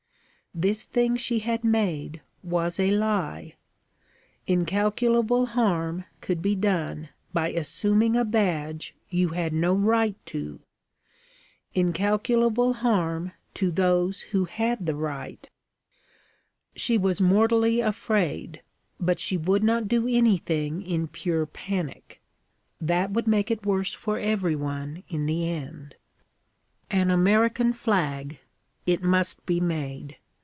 [0.53, 3.55] This thing she had made was a lie.
[4.47, 10.59] Incalculable harm could be done by assuming a badge you had no right to
[11.73, 15.49] incalculable harm to those who had the right.
[16.75, 18.61] She was mortally afraid;
[18.99, 22.21] but she would not do anything in pure panic.
[22.81, 25.95] That would make it worse for every one in the end.
[26.89, 28.39] An American flag:
[28.85, 30.17] it must be made.